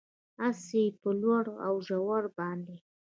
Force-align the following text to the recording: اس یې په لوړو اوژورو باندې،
اس 0.47 0.61
یې 0.77 0.85
په 1.01 1.09
لوړو 1.21 1.53
اوژورو 1.67 2.29
باندې، 2.37 2.75